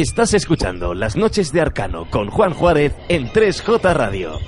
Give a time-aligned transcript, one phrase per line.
[0.00, 4.38] Estás escuchando Las Noches de Arcano con Juan Juárez en 3J Radio.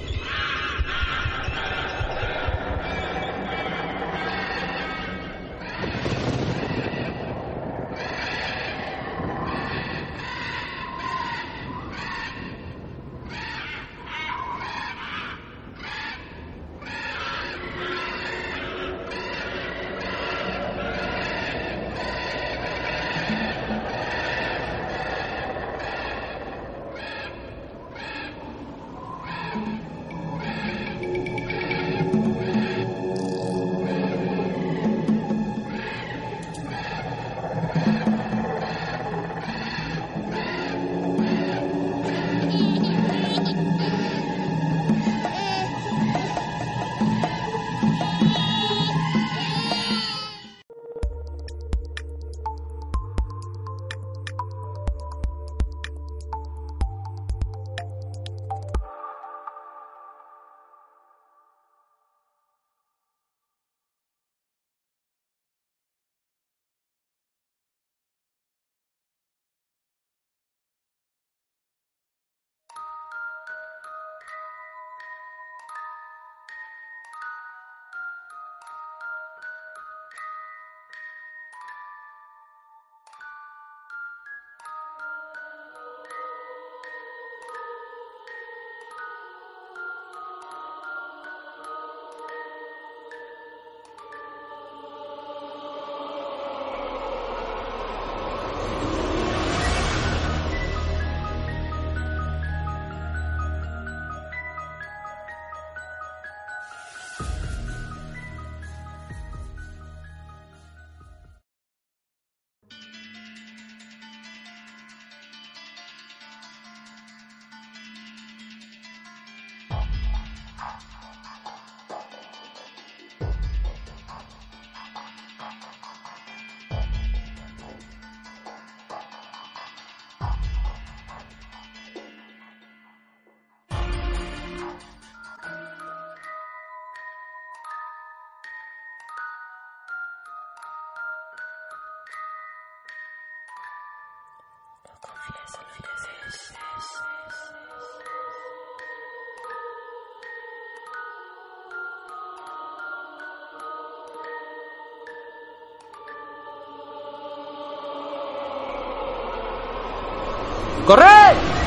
[160.84, 161.60] ¡Corre!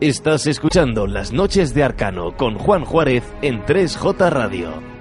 [0.00, 4.97] Estás escuchando Las Noches de Arcano con Juan Juárez en 3J Radio.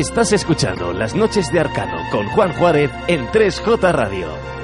[0.00, 4.59] Estás escuchando Las Noches de Arcano con Juan Juárez en 3J Radio.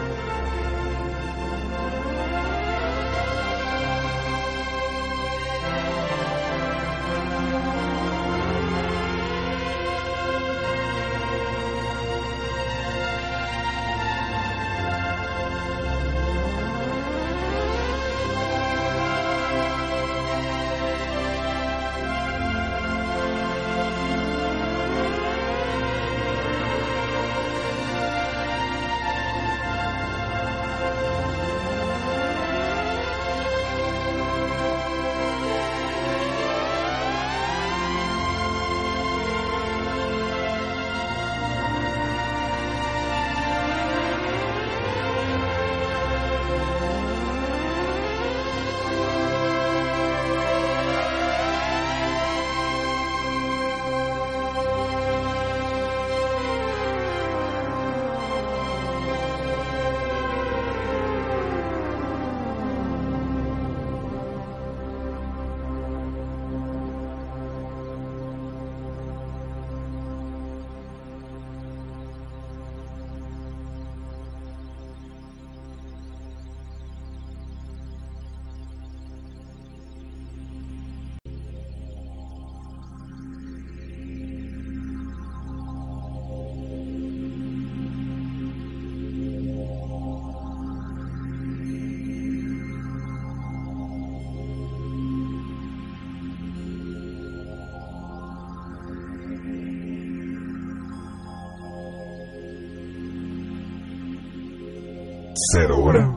[105.39, 106.11] Cero hora,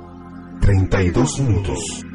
[0.61, 2.08] 32 minutos.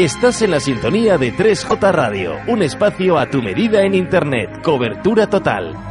[0.00, 5.26] Estás en la sintonía de 3J Radio, un espacio a tu medida en Internet, cobertura
[5.28, 5.89] total.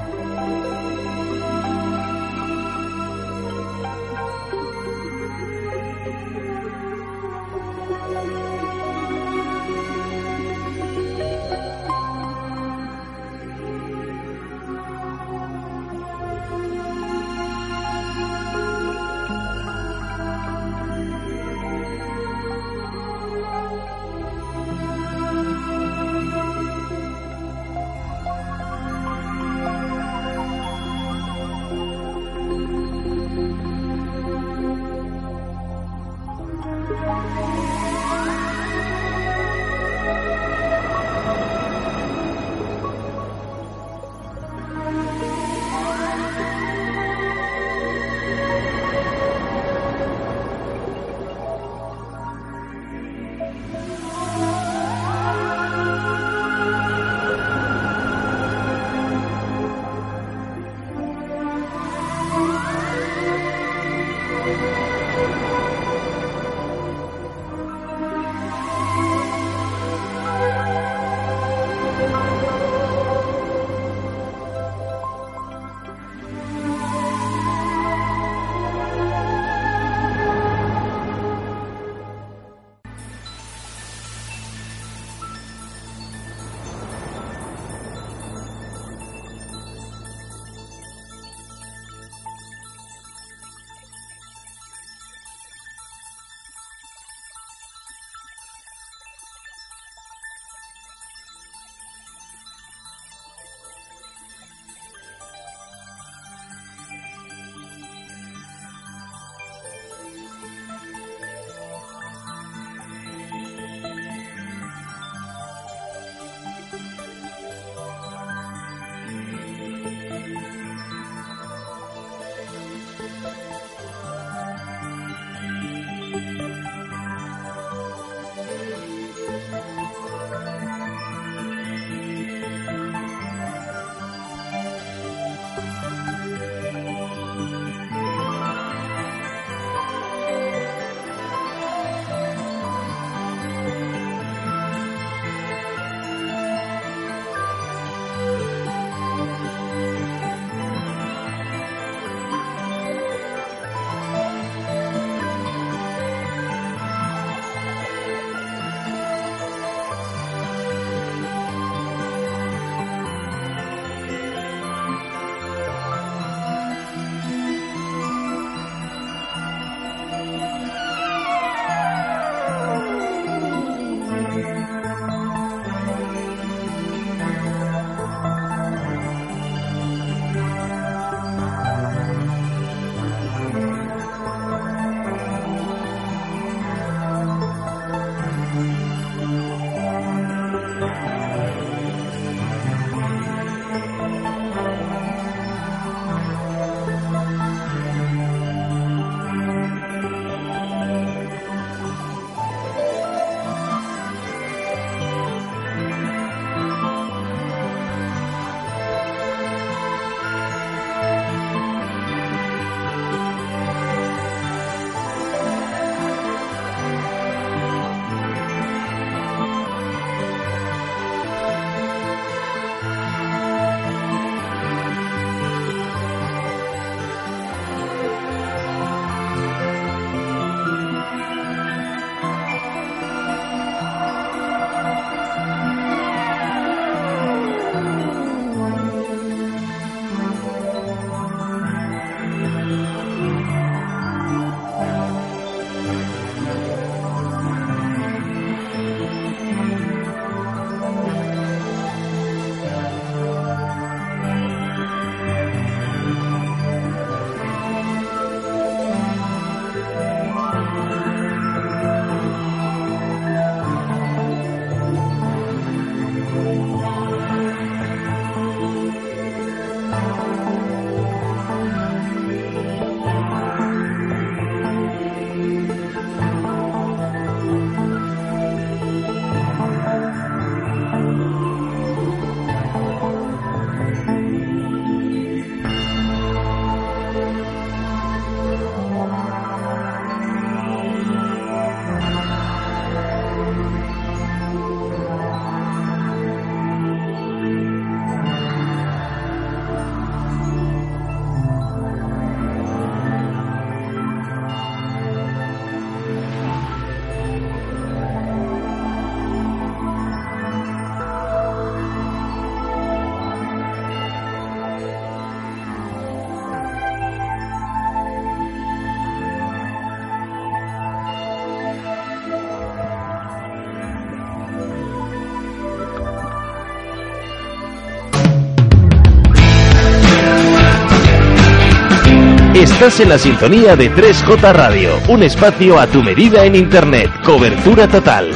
[332.60, 337.88] Estás en la sintonía de 3J Radio, un espacio a tu medida en Internet, cobertura
[337.88, 338.34] total.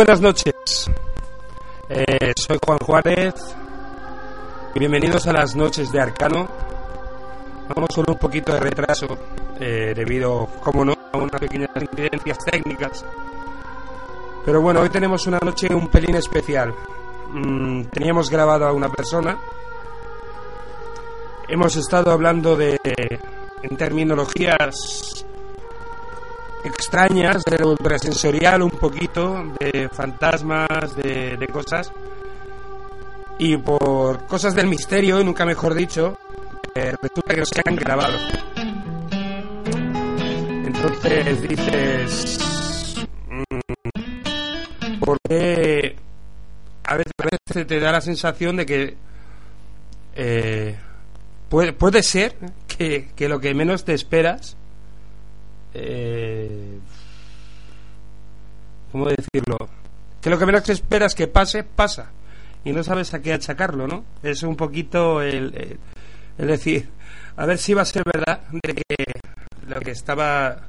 [0.00, 0.90] Buenas noches.
[1.90, 3.34] Eh, soy Juan Juárez
[4.74, 6.48] y bienvenidos a las noches de Arcano.
[7.68, 9.18] Vamos con un poquito de retraso
[9.60, 13.04] eh, debido, como no, a unas pequeñas incidencias técnicas.
[14.46, 16.74] Pero bueno, hoy tenemos una noche un pelín especial.
[17.34, 19.38] Mm, teníamos grabado a una persona.
[21.46, 22.78] Hemos estado hablando de,
[23.62, 25.26] en terminologías
[26.64, 31.92] extrañas, de ultrasensorial un poquito, de fantasmas, de, de cosas.
[33.38, 36.18] Y por cosas del misterio, nunca mejor dicho,
[36.74, 38.18] eh, resulta que no se han grabado.
[40.66, 45.96] Entonces dices, mm, ¿por qué
[46.84, 48.96] a veces, a veces te da la sensación de que
[50.16, 50.76] eh,
[51.48, 54.56] puede, puede ser que, que lo que menos te esperas
[55.74, 56.78] eh,
[58.92, 59.56] ¿cómo decirlo?
[60.20, 62.10] Que lo que menos esperas que pase, pasa.
[62.64, 64.04] Y no sabes a qué achacarlo, ¿no?
[64.22, 65.78] Es un poquito el,
[66.36, 66.88] el, decir,
[67.36, 68.84] a ver si va a ser verdad de que
[69.66, 70.68] lo que estaba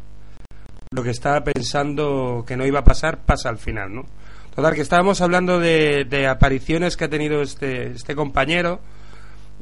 [0.93, 4.05] lo que estaba pensando que no iba a pasar pasa al final, ¿no?
[4.53, 8.81] Total, que estábamos hablando de, de apariciones que ha tenido este, este compañero,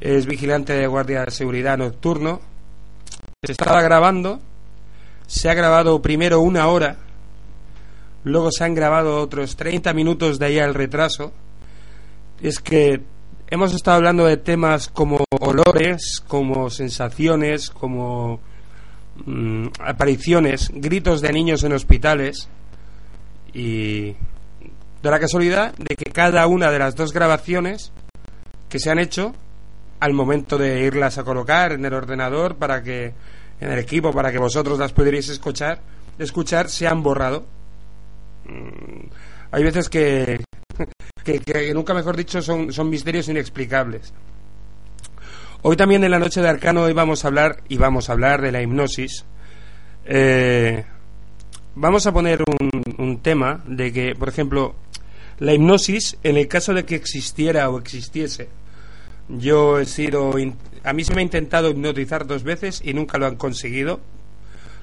[0.00, 2.40] es vigilante de guardia de seguridad nocturno,
[3.44, 4.40] se estaba grabando
[5.30, 6.96] se ha grabado primero una hora,
[8.24, 11.32] luego se han grabado otros 30 minutos de ahí al retraso.
[12.42, 13.00] Es que
[13.48, 18.40] hemos estado hablando de temas como olores, como sensaciones, como
[19.24, 22.48] mmm, apariciones, gritos de niños en hospitales
[23.54, 27.92] y de la casualidad de que cada una de las dos grabaciones
[28.68, 29.32] que se han hecho
[30.00, 33.14] al momento de irlas a colocar en el ordenador para que
[33.60, 35.80] en el equipo para que vosotros las pudierais escuchar,
[36.18, 37.44] escuchar se han borrado.
[38.44, 39.06] Mm,
[39.52, 40.40] hay veces que,
[41.24, 44.12] que, nunca mejor dicho, son, son misterios inexplicables.
[45.62, 48.40] Hoy también en la noche de Arcano hoy vamos a hablar y vamos a hablar
[48.40, 49.26] de la hipnosis.
[50.06, 50.84] Eh,
[51.74, 54.74] vamos a poner un, un tema de que, por ejemplo,
[55.38, 58.48] la hipnosis, en el caso de que existiera o existiese,
[59.28, 60.38] yo he sido
[60.84, 64.00] a mí se me ha intentado hipnotizar dos veces y nunca lo han conseguido.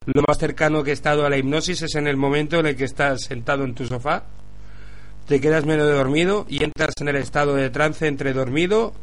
[0.05, 2.75] Lo más cercano que he estado a la hipnosis es en el momento en el
[2.75, 4.23] que estás sentado en tu sofá,
[5.27, 8.93] te quedas medio dormido y entras en el estado de trance entre dormido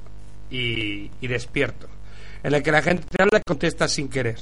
[0.51, 1.89] y, y despierto,
[2.43, 4.39] en el que la gente te habla y contesta sin querer.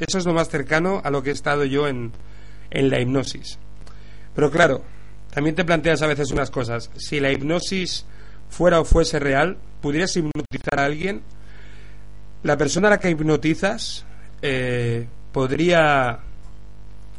[0.00, 2.12] Eso es lo más cercano a lo que he estado yo en,
[2.70, 3.58] en la hipnosis.
[4.34, 4.82] Pero claro,
[5.32, 6.90] también te planteas a veces unas cosas.
[6.96, 8.06] Si la hipnosis
[8.48, 11.22] fuera o fuese real, ¿pudieras hipnotizar a alguien?
[12.46, 14.04] La persona a la que hipnotizas
[14.40, 16.20] eh, podría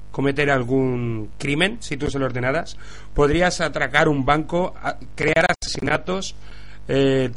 [0.09, 2.77] cometer algún crimen si tú se lo ordenaras,
[3.13, 4.73] podrías atracar un banco,
[5.15, 6.35] crear asesinatos,
[6.87, 7.29] eh,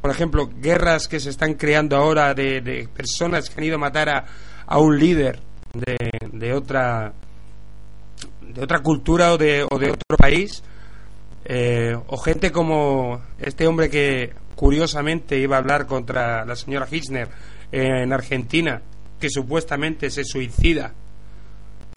[0.00, 4.08] por ejemplo, guerras que se están creando ahora de, personas que han ido a matar
[4.08, 4.24] a,
[4.66, 5.40] a un líder
[5.74, 7.12] de, de, otra
[8.40, 10.62] de otra cultura o de, o de otro país,
[11.44, 14.32] eh, o gente como este hombre que
[14.62, 17.28] curiosamente iba a hablar contra la señora Hitchner
[17.72, 18.80] en Argentina,
[19.18, 20.94] que supuestamente se suicida.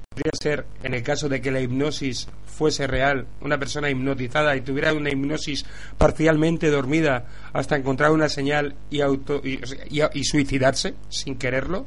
[0.09, 4.61] Podría ser, en el caso de que la hipnosis fuese real, una persona hipnotizada y
[4.61, 5.63] tuviera una hipnosis
[5.99, 11.85] parcialmente dormida hasta encontrar una señal y, auto, y suicidarse sin quererlo.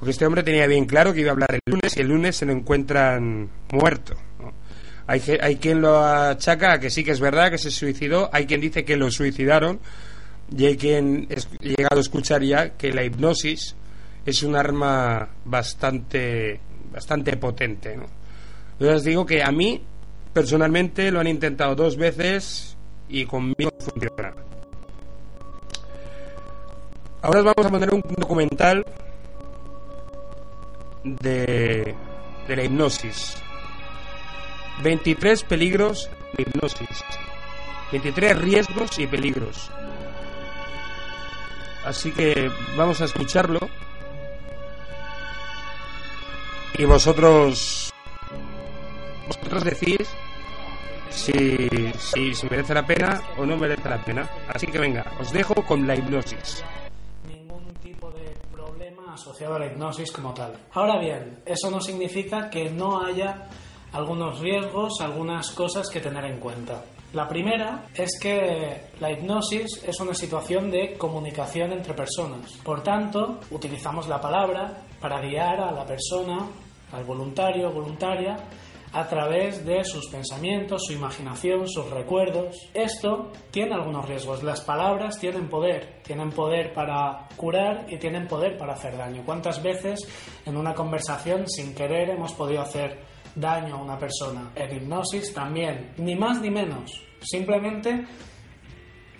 [0.00, 2.34] Porque este hombre tenía bien claro que iba a hablar el lunes y el lunes
[2.34, 4.16] se lo encuentran muerto.
[5.08, 8.46] Hay, hay quien lo achaca a que sí que es verdad que se suicidó, hay
[8.46, 9.80] quien dice que lo suicidaron
[10.54, 13.74] y hay quien ha llegado a escuchar ya que la hipnosis
[14.26, 16.60] es un arma bastante,
[16.92, 17.96] bastante potente.
[17.96, 19.00] ¿no?
[19.00, 19.82] Digo que a mí,
[20.34, 22.76] personalmente, lo han intentado dos veces
[23.08, 24.34] y conmigo funciona.
[27.22, 28.84] Ahora os vamos a poner un documental
[31.02, 31.94] de,
[32.46, 33.42] de la hipnosis.
[34.82, 37.04] 23 peligros de hipnosis.
[37.92, 39.70] 23 riesgos y peligros.
[41.84, 43.60] Así que vamos a escucharlo.
[46.76, 47.92] Y vosotros
[49.26, 50.08] vosotros decís
[51.10, 51.32] si,
[51.98, 54.28] si, si merece la pena o no merece la pena.
[54.48, 56.62] Así que venga, os dejo con la hipnosis
[57.26, 60.54] ningún tipo de problema asociado a la hipnosis como tal.
[60.72, 63.48] Ahora bien, eso no significa que no haya
[63.92, 66.84] algunos riesgos, algunas cosas que tener en cuenta.
[67.14, 72.52] La primera es que la hipnosis es una situación de comunicación entre personas.
[72.62, 76.46] Por tanto, utilizamos la palabra para guiar a la persona,
[76.92, 78.36] al voluntario o voluntaria,
[78.92, 82.56] a través de sus pensamientos, su imaginación, sus recuerdos.
[82.74, 84.42] Esto tiene algunos riesgos.
[84.42, 89.22] Las palabras tienen poder, tienen poder para curar y tienen poder para hacer daño.
[89.24, 90.00] ¿Cuántas veces
[90.44, 92.98] en una conversación sin querer hemos podido hacer
[93.40, 94.50] daño a una persona?
[94.54, 96.90] En hipnosis también, ni más ni menos.
[97.20, 98.06] Simplemente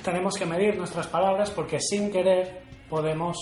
[0.02, 3.36] tenemos que medir nuestras palabras porque sin querer podemos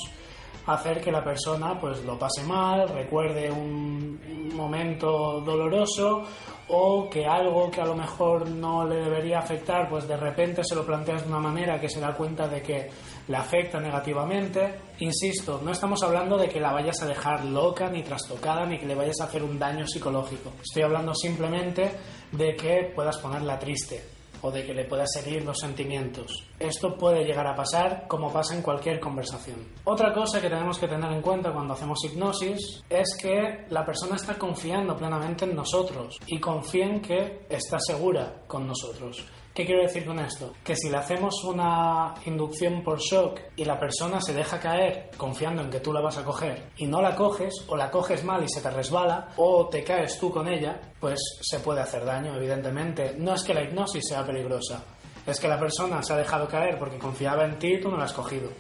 [0.66, 6.22] hacer que la persona pues lo pase mal, recuerde un momento doloroso
[6.68, 10.74] o que algo que a lo mejor no le debería afectar, pues de repente se
[10.74, 12.91] lo planteas de una manera que se da cuenta de que
[13.29, 14.81] le afecta negativamente.
[14.99, 18.87] Insisto, no estamos hablando de que la vayas a dejar loca ni trastocada ni que
[18.87, 20.53] le vayas a hacer un daño psicológico.
[20.62, 21.91] Estoy hablando simplemente
[22.33, 26.47] de que puedas ponerla triste o de que le puedas herir los sentimientos.
[26.59, 29.57] Esto puede llegar a pasar como pasa en cualquier conversación.
[29.85, 34.16] Otra cosa que tenemos que tener en cuenta cuando hacemos hipnosis es que la persona
[34.16, 39.24] está confiando plenamente en nosotros y confía en que está segura con nosotros.
[39.57, 40.52] ¿Qué quiero decir con esto?
[40.62, 45.62] Que si le hacemos una inducción por shock y la persona se deja caer confiando
[45.62, 48.44] en que tú la vas a coger y no la coges o la coges mal
[48.44, 52.36] y se te resbala o te caes tú con ella, pues se puede hacer daño,
[52.36, 53.14] evidentemente.
[53.16, 54.84] No es que la hipnosis sea peligrosa,
[55.26, 57.96] es que la persona se ha dejado caer porque confiaba en ti y tú no
[57.96, 58.50] la has cogido.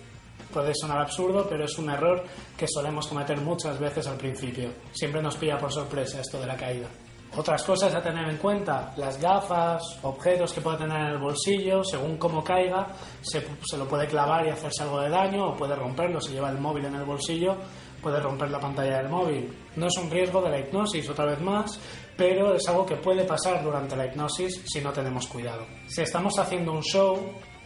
[0.50, 2.24] Puede sonar absurdo, pero es un error
[2.56, 4.70] que solemos cometer muchas veces al principio.
[4.94, 6.88] Siempre nos pilla por sorpresa esto de la caída.
[7.36, 11.84] Otras cosas a tener en cuenta, las gafas, objetos que puede tener en el bolsillo,
[11.84, 12.86] según cómo caiga,
[13.20, 16.48] se, se, lo puede clavar y hacerse algo de daño o puede romperlo, si lleva
[16.48, 17.56] el móvil en el bolsillo,
[18.00, 19.54] puede romper la pantalla del móvil.
[19.76, 21.78] No es un riesgo de la hipnosis, otra vez más,
[22.16, 25.66] pero es algo que puede pasar durante la hipnosis si no tenemos cuidado.
[25.88, 27.18] Si estamos haciendo un show,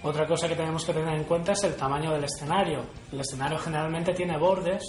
[0.03, 2.87] otra cosa que tenemos que tener en cuenta es el tamaño del escenario.
[3.13, 4.83] El escenario generalmente tiene bordes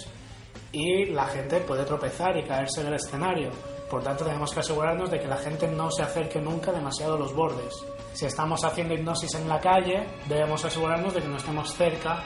[0.72, 3.50] y la gente puede tropezar y caerse del escenario.
[3.92, 7.18] Por tanto, tenemos que asegurarnos de que la gente no se acerque nunca demasiado a
[7.18, 7.74] los bordes.
[8.14, 12.22] Si estamos haciendo hipnosis en la calle, debemos asegurarnos de que no estemos cerca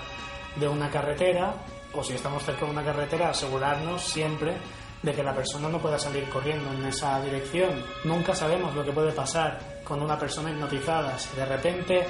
[0.55, 1.57] de una carretera
[1.93, 4.57] o si estamos cerca de una carretera, asegurarnos siempre
[5.03, 7.83] de que la persona no pueda salir corriendo en esa dirección.
[8.05, 11.19] Nunca sabemos lo que puede pasar con una persona hipnotizada.
[11.19, 12.07] Si de repente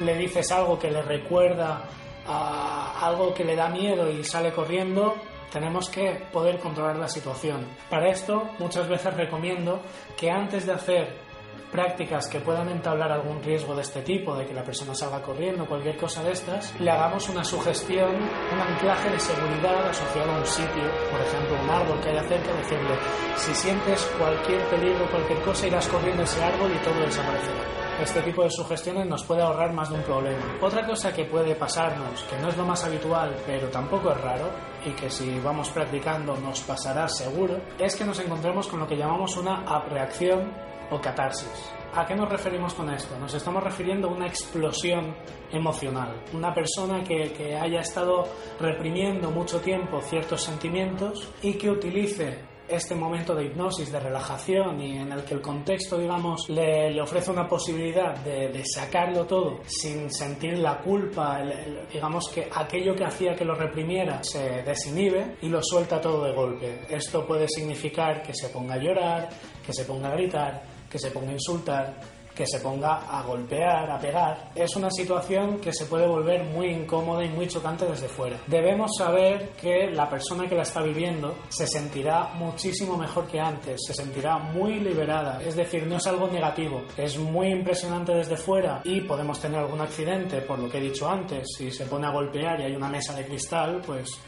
[0.00, 1.82] le dices algo que le recuerda
[2.26, 5.16] a algo que le da miedo y sale corriendo,
[5.52, 7.66] tenemos que poder controlar la situación.
[7.90, 9.80] Para esto, muchas veces recomiendo
[10.16, 11.26] que antes de hacer
[11.70, 15.66] prácticas que puedan entablar algún riesgo de este tipo, de que la persona salga corriendo,
[15.66, 20.46] cualquier cosa de estas, le hagamos una sugestión, un anclaje de seguridad asociado a un
[20.46, 22.94] sitio, por ejemplo, un árbol que haya cerca, decirle,
[23.36, 27.86] si sientes cualquier peligro, cualquier cosa, irás corriendo ese árbol y todo desaparecerá.
[28.02, 30.44] Este tipo de sugestiones nos puede ahorrar más de un problema.
[30.60, 34.50] Otra cosa que puede pasarnos, que no es lo más habitual, pero tampoco es raro,
[34.86, 38.96] y que si vamos practicando nos pasará seguro, es que nos encontremos con lo que
[38.96, 40.52] llamamos una reacción
[40.90, 41.72] o catarsis.
[41.94, 43.18] ¿A qué nos referimos con esto?
[43.18, 45.16] Nos estamos refiriendo a una explosión
[45.50, 46.22] emocional.
[46.32, 48.28] Una persona que, que, haya estado
[48.60, 52.38] reprimiendo mucho tiempo ciertos sentimientos y que utilice
[52.68, 57.00] este momento de hipnosis, de relajación y en el que el contexto, digamos, le, le
[57.00, 62.48] ofrece una posibilidad de, de, sacarlo todo sin sentir la culpa, el, el, digamos que
[62.54, 66.80] aquello que hacía que lo reprimiera se desinhibe y lo suelta todo de golpe.
[66.88, 69.28] Esto puede significar que se ponga a llorar,
[69.64, 71.94] que se ponga a gritar, que se ponga a insultar,
[72.36, 76.66] que se ponga a golpear, a pegar, es una situación que se puede volver muy
[76.66, 78.38] incómoda y muy chocante desde fuera.
[78.46, 83.80] Debemos saber que la persona que la está viviendo se sentirá muchísimo mejor que antes,
[83.86, 88.82] se sentirá muy liberada, es decir, no es algo negativo, es muy impresionante desde fuera
[88.84, 92.10] y podemos tener algún accidente, por lo que he dicho antes, si se pone a
[92.10, 94.20] golpear y hay una mesa de cristal, pues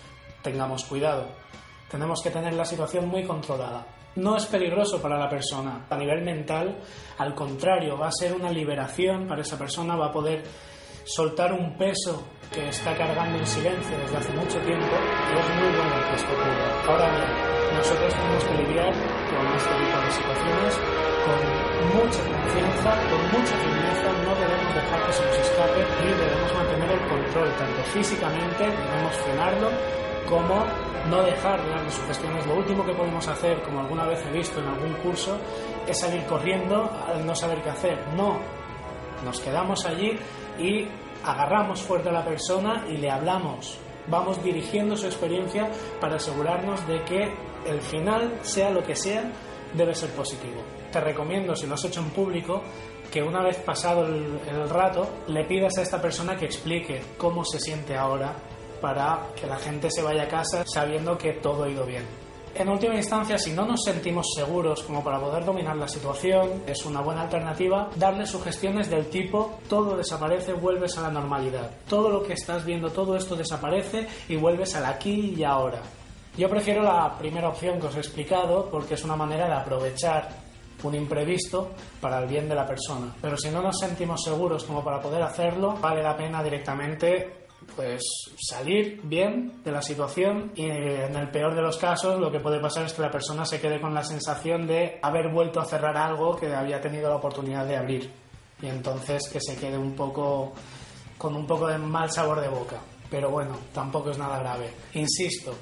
[0.42, 1.26] tengamos cuidado.
[1.90, 5.86] Tenemos que tener la situación muy controlada no es peligroso para la persona.
[5.88, 6.78] A nivel mental,
[7.18, 10.42] al contrario, va a ser una liberación para esa persona, va a poder
[11.04, 15.76] soltar un peso que está cargando en silencio desde hace mucho tiempo y es muy
[15.76, 16.92] bueno que esto ocurra.
[16.92, 21.40] Ahora bien, nosotros tenemos que lidiar con este tipo de situaciones con
[22.00, 26.90] mucha confianza, con mucha firmeza, no debemos dejar que se nos escape y debemos mantener
[26.92, 29.68] el control, tanto físicamente, debemos frenarlo,
[30.29, 30.64] como
[31.09, 32.47] no dejar de darle sugestiones.
[32.47, 35.39] Lo último que podemos hacer, como alguna vez he visto en algún curso,
[35.87, 37.99] es salir corriendo al no saber qué hacer.
[38.14, 38.39] No,
[39.24, 40.18] nos quedamos allí
[40.59, 40.87] y
[41.24, 43.79] agarramos fuerte a la persona y le hablamos.
[44.07, 45.70] Vamos dirigiendo su experiencia
[46.01, 47.35] para asegurarnos de que
[47.66, 49.31] el final, sea lo que sea,
[49.74, 50.62] debe ser positivo.
[50.91, 52.62] Te recomiendo, si lo has hecho en público,
[53.11, 57.45] que una vez pasado el, el rato, le pidas a esta persona que explique cómo
[57.45, 58.35] se siente ahora
[58.81, 62.05] para que la gente se vaya a casa sabiendo que todo ha ido bien.
[62.55, 66.85] En última instancia, si no nos sentimos seguros como para poder dominar la situación, es
[66.87, 71.70] una buena alternativa darle sugestiones del tipo todo desaparece, vuelves a la normalidad.
[71.89, 75.83] Todo lo que estás viendo, todo esto desaparece y vuelves al aquí y ahora.
[76.37, 80.29] Yo prefiero la primera opción que os he explicado porque es una manera de aprovechar
[80.83, 81.70] un imprevisto
[82.01, 83.14] para el bien de la persona.
[83.20, 88.02] Pero si no nos sentimos seguros como para poder hacerlo, vale la pena directamente pues
[88.38, 92.61] salir bien de la situación y en el peor de los casos lo que puede
[92.61, 95.96] pasar es que la persona se quede con la sensación de haber vuelto a cerrar
[95.96, 98.11] algo que había tenido la oportunidad de abrir
[98.61, 100.52] y entonces que se quede un poco
[101.16, 102.76] con un poco de mal sabor de boca.
[103.11, 104.70] Pero bueno, tampoco es nada grave.
[104.94, 105.54] Insisto,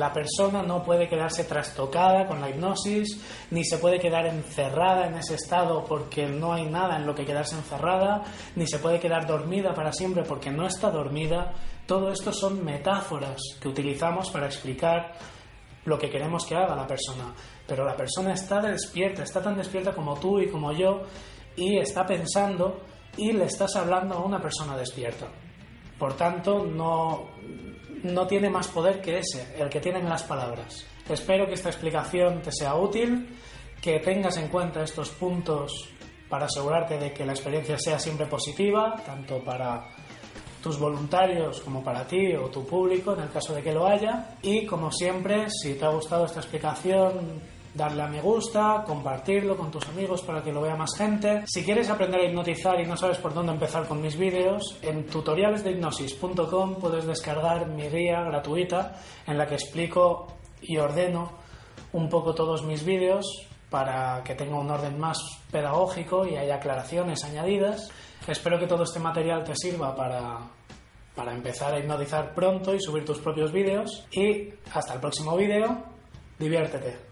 [0.00, 3.20] la persona no puede quedarse trastocada con la hipnosis,
[3.50, 7.26] ni se puede quedar encerrada en ese estado porque no hay nada en lo que
[7.26, 8.22] quedarse encerrada,
[8.56, 11.52] ni se puede quedar dormida para siempre porque no está dormida.
[11.86, 15.12] Todo esto son metáforas que utilizamos para explicar
[15.84, 17.34] lo que queremos que haga la persona.
[17.66, 21.02] Pero la persona está despierta, está tan despierta como tú y como yo,
[21.56, 22.80] y está pensando
[23.18, 25.26] y le estás hablando a una persona despierta.
[25.98, 27.28] Por tanto, no,
[28.02, 30.86] no tiene más poder que ese, el que tienen las palabras.
[31.08, 33.28] Espero que esta explicación te sea útil,
[33.80, 35.90] que tengas en cuenta estos puntos
[36.28, 39.88] para asegurarte de que la experiencia sea siempre positiva, tanto para
[40.62, 44.36] tus voluntarios como para ti o tu público, en el caso de que lo haya.
[44.42, 47.40] Y como siempre, si te ha gustado esta explicación,
[47.74, 51.44] darle a me gusta, compartirlo con tus amigos para que lo vea más gente.
[51.46, 55.06] Si quieres aprender a hipnotizar y no sabes por dónde empezar con mis vídeos, en
[55.06, 58.96] tutorialesdehipnosis.com puedes descargar mi guía gratuita
[59.26, 60.26] en la que explico
[60.62, 61.32] y ordeno
[61.92, 65.18] un poco todos mis vídeos para que tenga un orden más
[65.50, 67.90] pedagógico y haya aclaraciones añadidas.
[68.26, 70.38] Espero que todo este material te sirva para,
[71.14, 74.06] para empezar a hipnotizar pronto y subir tus propios vídeos.
[74.10, 75.84] Y hasta el próximo vídeo,
[76.38, 77.09] diviértete.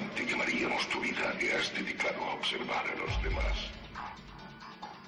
[0.00, 3.56] Generosamente llamaríamos tu vida te has dedicado a observar a los demás.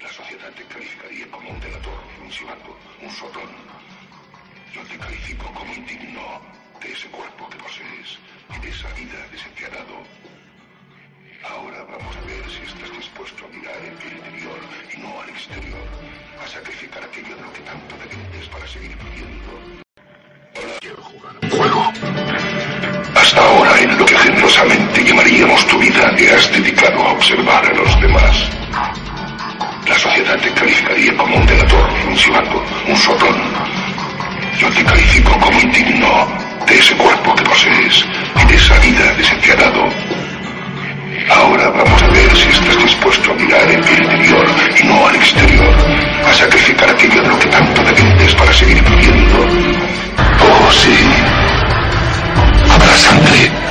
[0.01, 3.49] La sociedad te calificaría como un delator, un chivato, un sotón.
[4.75, 6.41] Yo te califico como indigno
[6.81, 8.19] de ese cuerpo que posees
[8.55, 10.03] y de esa vida desenfrenado.
[11.45, 14.61] Ahora vamos a ver si estás dispuesto a mirar en tu interior
[14.95, 15.87] y no al exterior,
[16.43, 19.83] a sacrificar aquello de lo que tanto dependes para seguir viviendo.
[20.57, 21.93] Ahora quiero jugar un juego.
[23.15, 23.62] Hasta ahora
[24.53, 28.51] que generosamente llamaríamos tu vida te has dedicado a observar a los demás.
[29.87, 33.37] La sociedad te calificaría como un delator, un chivato, un sotón.
[34.59, 36.29] Yo te califico como indigno
[36.67, 38.05] de ese cuerpo que posees
[38.43, 39.89] y de esa vida desenfrenado.
[41.31, 44.47] Ahora vamos a ver si estás dispuesto a mirar en tu interior
[44.79, 45.75] y no al exterior,
[46.27, 49.47] a sacrificar aquello de lo que tanto dependes para seguir viviendo.
[50.41, 50.95] Oh, sí.
[52.71, 53.62] Habrá sangre.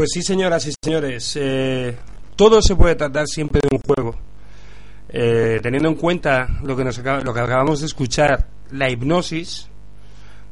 [0.00, 1.94] Pues sí, señoras y señores, eh,
[2.34, 4.16] todo se puede tratar siempre de un juego.
[5.10, 9.68] Eh, teniendo en cuenta lo que, nos acaba- lo que acabamos de escuchar, la hipnosis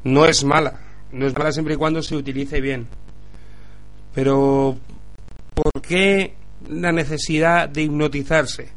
[0.04, 0.78] no es mala.
[1.12, 2.88] No es mala siempre y cuando se utilice bien.
[4.14, 4.76] Pero,
[5.54, 6.34] ¿por qué
[6.68, 8.68] la necesidad de hipnotizarse?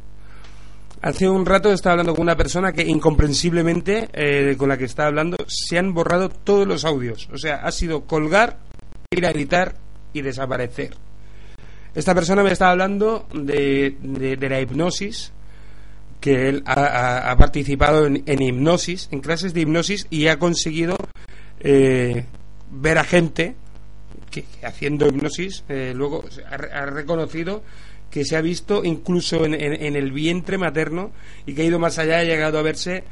[1.01, 5.09] Hace un rato estaba hablando con una persona que incomprensiblemente, eh, con la que estaba
[5.09, 7.27] hablando, se han borrado todos los audios.
[7.33, 8.59] O sea, ha sido colgar,
[9.13, 10.91] ir a gritar y desaparecer.
[11.93, 15.33] Esta persona me estaba hablando de, de, la hipnosis,
[16.21, 20.95] que él ha, participado en, hipnosis, en clases de hipnosis y ha conseguido
[21.59, 22.25] eh,
[22.71, 23.55] ver a gente
[24.29, 27.61] que, haciendo hipnosis eh, luego ha, reconocido
[28.09, 31.11] que se ha visto incluso en, el vientre materno
[31.45, 33.03] y que ha ido más allá y ha llegado a verse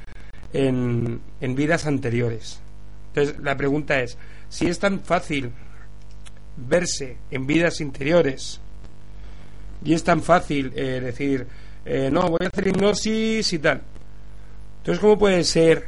[0.54, 2.62] en, en vidas anteriores.
[3.08, 4.18] Entonces la pregunta es,
[4.50, 5.52] si es tan fácil
[6.58, 8.60] verse en vidas interiores
[9.84, 11.48] y es tan fácil eh, decir,
[11.86, 13.82] eh, no, voy a hacer hipnosis y tal.
[14.80, 15.86] Entonces, ¿cómo puede ser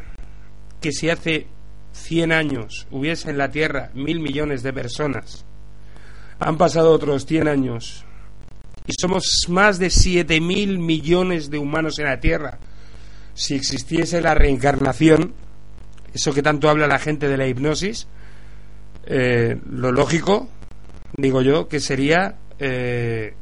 [0.80, 1.48] que si hace
[1.94, 5.46] 100 años hubiese en la Tierra mil millones de personas,
[6.40, 8.06] han pasado otros 100 años
[8.88, 12.60] y somos más de 7 mil millones de humanos en la Tierra,
[13.34, 15.34] si existiese la reencarnación,
[16.14, 18.08] eso que tanto habla la gente de la hipnosis,
[19.14, 20.48] eh, lo lógico,
[21.18, 23.34] digo yo, que sería eh,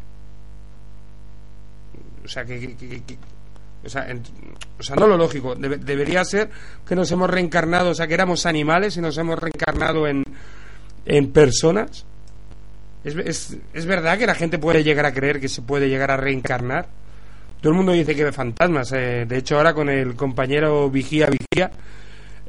[2.25, 2.75] o sea, que,
[3.83, 4.07] o, sea,
[4.79, 5.55] o sea, no lo lógico.
[5.55, 6.49] debería ser
[6.87, 10.23] que nos hemos reencarnado, o sea, que éramos animales y nos hemos reencarnado en,
[11.05, 12.05] en personas.
[13.03, 16.11] ¿Es, es, es verdad que la gente puede llegar a creer que se puede llegar
[16.11, 16.87] a reencarnar?
[17.61, 18.91] Todo el mundo dice que ve fantasmas.
[18.93, 21.71] Eh, de hecho, ahora con el compañero Vigía Vigía,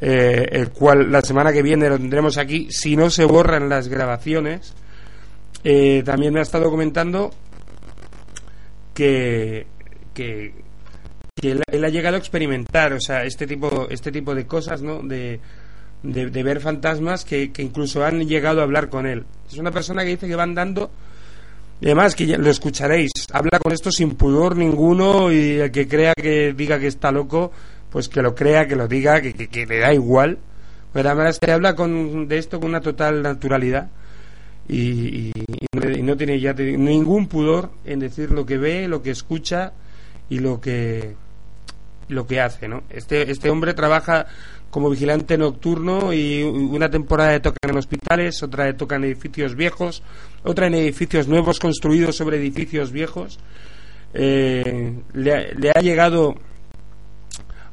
[0.00, 3.88] eh, el cual la semana que viene lo tendremos aquí, si no se borran las
[3.88, 4.74] grabaciones,
[5.62, 7.30] eh, también me ha estado comentando
[8.94, 9.66] que,
[10.14, 10.54] que,
[11.42, 15.02] él, ha llegado a experimentar, o sea, este tipo, este tipo de cosas, ¿no?
[15.02, 15.40] De,
[16.02, 19.24] de, ver fantasmas que, que, incluso han llegado a hablar con él.
[19.50, 20.90] Es una persona que dice que va andando,
[21.80, 25.88] y además que ya lo escucharéis, habla con esto sin pudor ninguno y el que
[25.88, 27.52] crea que diga que está loco,
[27.90, 30.38] pues que lo crea, que lo diga, que, que, le da igual.
[30.92, 33.90] Pero además se habla con, de esto con una total naturalidad
[34.68, 35.32] y,
[36.02, 39.72] no tiene ya ningún pudor en decir lo que ve, lo que escucha
[40.28, 41.14] y lo que
[42.08, 42.82] lo que hace, ¿no?
[42.90, 44.26] Este este hombre trabaja
[44.70, 49.54] como vigilante nocturno y una temporada de toca en hospitales, otra de toca en edificios
[49.54, 50.02] viejos,
[50.42, 53.38] otra en edificios nuevos construidos sobre edificios viejos.
[54.14, 56.34] Eh, le, ha llegado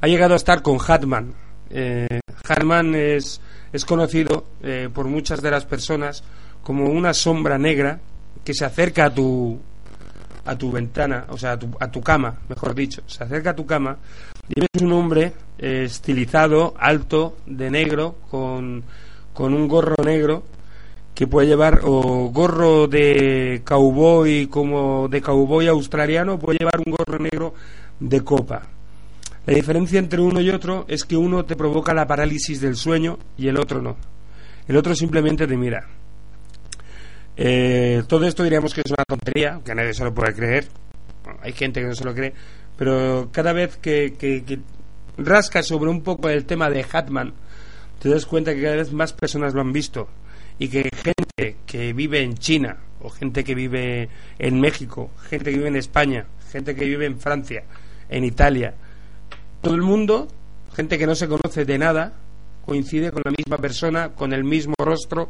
[0.01, 1.33] ha llegado a estar con Hatman.
[1.69, 3.41] Eh, Hatman es,
[3.73, 6.23] es conocido eh, por muchas de las personas
[6.63, 7.99] como una sombra negra
[8.43, 9.59] que se acerca a tu
[10.45, 13.55] a tu ventana, o sea, a tu, a tu cama, mejor dicho, se acerca a
[13.55, 13.97] tu cama
[14.47, 18.81] y ves un hombre eh, estilizado, alto, de negro, con,
[19.33, 20.43] con un gorro negro
[21.13, 27.19] que puede llevar o gorro de cowboy como de cowboy australiano, puede llevar un gorro
[27.19, 27.53] negro
[27.99, 28.61] de copa.
[29.47, 33.17] La diferencia entre uno y otro es que uno te provoca la parálisis del sueño
[33.37, 33.95] y el otro no.
[34.67, 35.87] El otro simplemente te mira.
[37.37, 40.67] Eh, todo esto diríamos que es una tontería, que nadie se lo puede creer.
[41.41, 42.33] hay gente que no se lo cree,
[42.75, 44.59] pero cada vez que, que,
[45.17, 47.33] rascas sobre un poco el tema de Hatman,
[47.99, 50.09] te das cuenta que cada vez más personas lo han visto
[50.59, 55.57] y que gente que vive en China o gente que vive en México, gente que
[55.57, 57.63] vive en España, gente que vive en Francia,
[58.09, 58.75] en Italia,
[59.67, 60.29] todo el mundo,
[60.73, 62.13] gente que no se conoce de nada,
[62.65, 65.29] coincide con la misma persona, con el mismo rostro,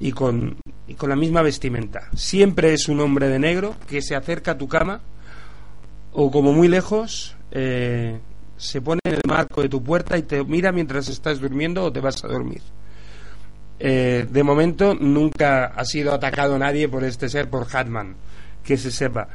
[0.00, 0.56] y con,
[0.88, 2.08] y con la misma vestimenta.
[2.16, 5.00] Siempre es un hombre de negro que se acerca a tu cama
[6.12, 8.18] o como muy lejos eh,
[8.56, 11.92] se pone en el marco de tu puerta y te mira mientras estás durmiendo o
[11.92, 12.62] te vas a dormir.
[13.78, 18.16] Eh, de momento nunca ha sido atacado nadie por este ser, por Hatman,
[18.64, 19.28] que se sepa.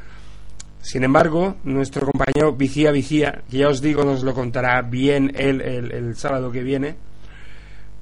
[0.81, 5.61] Sin embargo, nuestro compañero Vigía Vigía, que ya os digo nos lo contará bien él
[5.61, 6.95] el, el sábado que viene,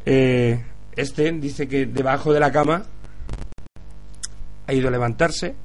[0.05, 0.63] eh,
[0.95, 2.83] este dice que debajo de la cama
[4.65, 5.55] ha ido a levantarse,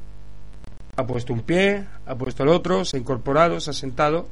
[0.97, 4.29] ha puesto un pie, ha puesto el otro, se ha incorporado, se ha sentado,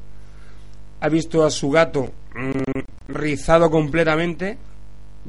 [1.00, 4.58] ha visto a su gato mm, rizado completamente,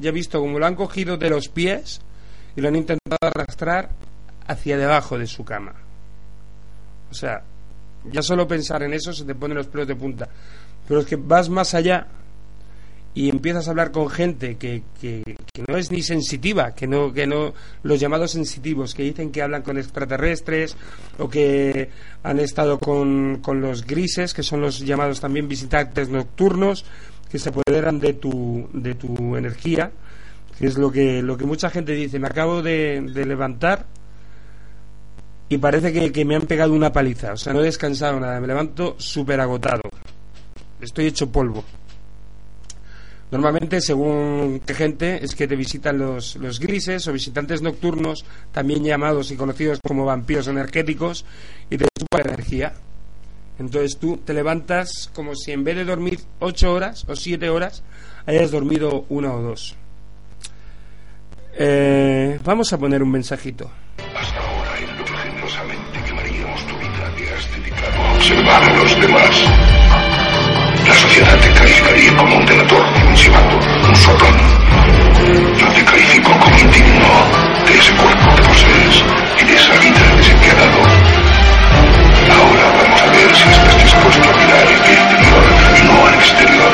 [0.00, 2.00] y ha visto como lo han cogido de los pies
[2.56, 3.90] y lo han intentado arrastrar
[4.46, 5.83] hacia debajo de su cama.
[7.14, 7.44] O sea,
[8.10, 10.28] ya solo pensar en eso se te ponen los pelos de punta.
[10.88, 12.08] Pero es que vas más allá
[13.14, 15.22] y empiezas a hablar con gente que, que,
[15.68, 17.54] no es ni sensitiva, que no, que no,
[17.84, 20.76] los llamados sensitivos, que dicen que hablan con extraterrestres
[21.18, 21.88] o que
[22.24, 26.84] han estado con, con los grises, que son los llamados también visitantes nocturnos,
[27.30, 29.92] que se apoderan de tu, de tu energía,
[30.58, 32.18] que es lo que, lo que mucha gente dice.
[32.18, 33.86] Me acabo de, de levantar
[35.48, 38.40] y parece que, que me han pegado una paliza, o sea, no he descansado nada,
[38.40, 39.82] me levanto súper agotado,
[40.80, 41.64] estoy hecho polvo.
[43.30, 48.84] Normalmente, según qué gente, es que te visitan los, los grises o visitantes nocturnos, también
[48.84, 51.24] llamados y conocidos como vampiros energéticos,
[51.68, 52.74] y te chupan energía.
[53.58, 57.82] Entonces tú te levantas como si en vez de dormir ocho horas o siete horas,
[58.26, 59.74] hayas dormido una o dos.
[61.56, 63.70] Eh, vamos a poner un mensajito.
[68.24, 69.44] Observar a los demás.
[70.86, 74.36] La sociedad te calificaría como un delator, un chivato, un soplón.
[75.58, 77.08] Yo te califico como indigno
[77.66, 79.04] de ese cuerpo que posees
[79.42, 80.80] y de esa vida que se te ha dado.
[82.32, 85.44] Ahora vamos a ver si estás dispuesto a mirar el interior
[85.76, 86.72] y no al exterior,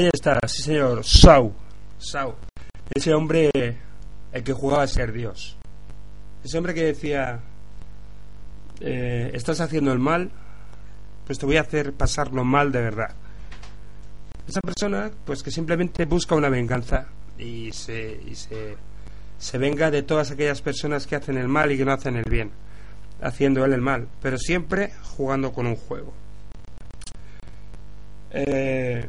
[0.00, 1.52] Ahí está, sí señor, Sau.
[1.98, 2.36] Sau.
[2.94, 3.50] Ese hombre,
[4.32, 5.56] el que jugaba a ser Dios.
[6.44, 7.40] Ese hombre que decía,
[8.78, 10.30] eh, estás haciendo el mal,
[11.26, 13.10] pues te voy a hacer pasarlo mal de verdad.
[14.46, 18.76] Esa persona, pues que simplemente busca una venganza y se, y se,
[19.36, 22.30] se venga de todas aquellas personas que hacen el mal y que no hacen el
[22.30, 22.52] bien,
[23.20, 26.14] haciendo él el mal, pero siempre jugando con un juego.
[28.30, 29.04] Eh,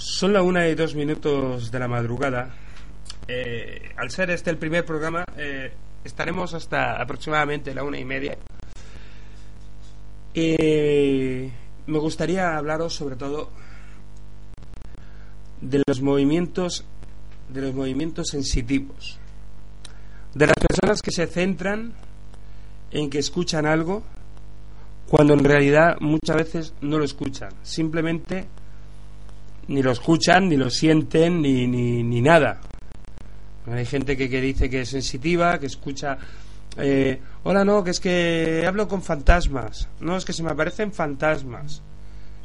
[0.00, 2.54] son la una y dos minutos de la madrugada.
[3.28, 5.72] Eh, al ser este el primer programa, eh,
[6.02, 8.38] estaremos hasta aproximadamente la una y media.
[10.34, 13.50] Me gustaría hablaros sobre todo
[15.60, 16.84] de los movimientos
[17.48, 19.18] de los movimientos sensitivos
[20.34, 21.92] de las personas que se centran
[22.92, 24.04] en que escuchan algo
[25.08, 28.46] cuando en realidad muchas veces no lo escuchan simplemente
[29.70, 32.60] ni lo escuchan ni lo sienten ni, ni, ni nada
[33.66, 36.18] hay gente que, que dice que es sensitiva que escucha
[36.76, 40.92] eh, hola no que es que hablo con fantasmas no es que se me aparecen
[40.92, 41.82] fantasmas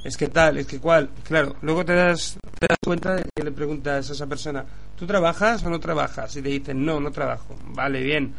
[0.06, 1.10] es que tal, es que cual.
[1.24, 4.64] Claro, luego te das, te das cuenta de que le preguntas a esa persona,
[4.96, 6.36] ¿tú trabajas o no trabajas?
[6.36, 7.56] Y te dicen, no, no trabajo.
[7.70, 8.32] Vale, bien.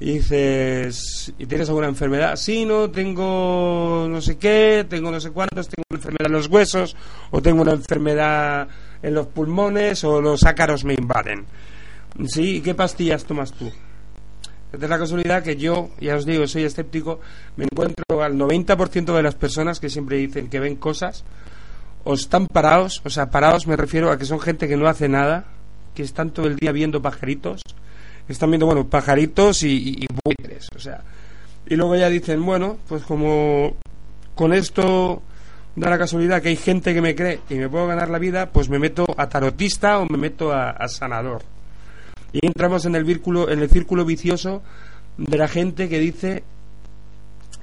[0.00, 2.36] Y dices, ¿y tienes alguna enfermedad?
[2.36, 6.48] Sí, no, tengo no sé qué, tengo no sé cuántos, tengo una enfermedad en los
[6.48, 6.96] huesos,
[7.30, 8.68] o tengo una enfermedad
[9.02, 11.46] en los pulmones, o los ácaros me invaden.
[12.26, 13.72] Sí, ¿y qué pastillas tomas tú?
[14.72, 17.20] Es la casualidad que yo, ya os digo, soy escéptico,
[17.56, 21.24] me encuentro al 90% de las personas que siempre dicen que ven cosas,
[22.04, 25.08] o están parados, o sea, parados me refiero a que son gente que no hace
[25.08, 25.46] nada,
[25.94, 27.62] que están todo el día viendo pajaritos,
[28.28, 31.02] están viendo, bueno, pajaritos y, y, buitres, o sea,
[31.66, 33.76] y luego ya dicen, bueno, pues como
[34.34, 35.22] con esto
[35.76, 38.50] da la casualidad que hay gente que me cree y me puedo ganar la vida,
[38.50, 41.42] pues me meto a tarotista o me meto a, a sanador.
[42.32, 44.62] Y entramos en el círculo, en el círculo vicioso
[45.16, 46.44] de la gente que dice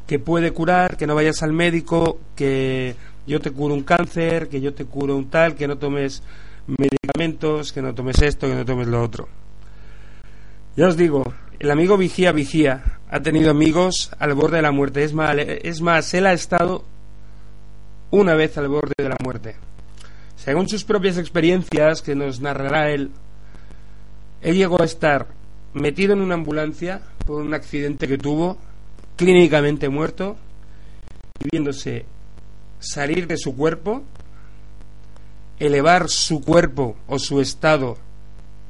[0.08, 2.96] que puede curar, que no vayas al médico, que
[3.26, 6.22] yo te curo un cáncer, que yo te curo un tal, que no tomes
[6.68, 9.28] medicamentos, que no tomes esto, que no tomes lo otro.
[10.76, 11.24] Ya os digo,
[11.60, 15.04] el amigo vigía vigía ha tenido amigos al borde de la muerte.
[15.04, 16.84] Es más, es más, él ha estado
[18.12, 19.56] una vez al borde de la muerte.
[20.36, 23.12] Según sus propias experiencias, que nos narrará él,
[24.42, 25.28] él llegó a estar
[25.74, 28.58] metido en una ambulancia por un accidente que tuvo,
[29.16, 30.36] clínicamente muerto,
[31.40, 32.06] y viéndose
[32.80, 34.04] salir de su cuerpo,
[35.58, 37.98] elevar su cuerpo o su estado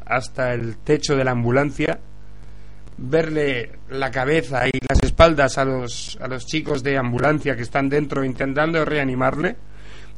[0.05, 1.99] hasta el techo de la ambulancia,
[2.97, 7.89] verle la cabeza y las espaldas a los, a los chicos de ambulancia que están
[7.89, 9.57] dentro intentando reanimarle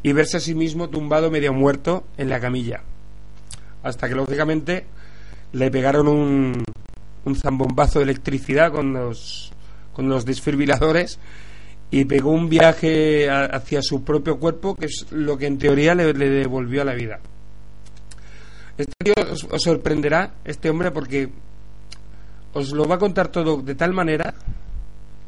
[0.04, 2.82] y verse a sí mismo tumbado medio muerto en la camilla.
[3.84, 4.86] Hasta que lógicamente
[5.54, 6.64] le pegaron un,
[7.26, 9.52] un zambombazo de electricidad con los,
[9.94, 11.20] con los desfibriladores
[11.90, 16.14] y pegó un viaje hacia su propio cuerpo, que es lo que en teoría le,
[16.14, 17.20] le devolvió a la vida.
[18.78, 21.30] Este tío os, sorprenderá, este hombre, porque
[22.54, 24.34] os lo va a contar todo de tal manera